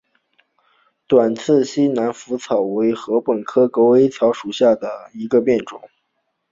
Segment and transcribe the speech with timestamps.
[1.05, 5.79] 短刺西南莩草为禾本科狗尾草属下的一个变种。